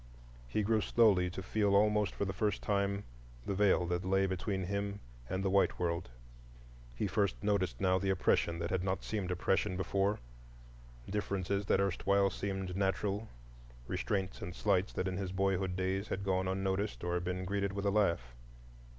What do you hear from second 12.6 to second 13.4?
natural,